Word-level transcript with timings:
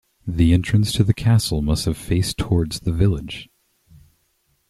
The 0.25 0.51
entrance 0.51 0.91
to 0.93 1.03
the 1.03 1.13
castle 1.13 1.61
must 1.61 1.85
have 1.85 1.95
faced 1.95 2.39
towards 2.39 2.79
the 2.79 2.91
village. 2.91 3.51